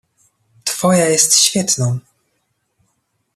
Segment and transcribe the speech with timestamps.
[0.63, 1.99] "Twoja jest świetną."